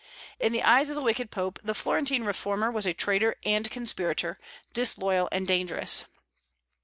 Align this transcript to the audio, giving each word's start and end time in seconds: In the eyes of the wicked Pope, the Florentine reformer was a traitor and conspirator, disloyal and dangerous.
In 0.39 0.51
the 0.51 0.63
eyes 0.63 0.89
of 0.89 0.95
the 0.95 1.01
wicked 1.03 1.29
Pope, 1.29 1.59
the 1.63 1.75
Florentine 1.75 2.23
reformer 2.23 2.71
was 2.71 2.87
a 2.87 2.93
traitor 2.95 3.35
and 3.45 3.69
conspirator, 3.69 4.39
disloyal 4.73 5.29
and 5.31 5.45
dangerous. 5.47 6.05